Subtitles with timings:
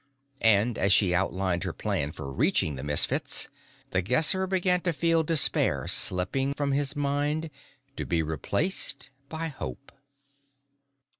[0.41, 3.49] And, as she outlined her plan for reaching the Misfits,
[3.91, 7.51] The Guesser began to feel despair slipping from his mind,
[7.97, 9.91] to be replaced by hope.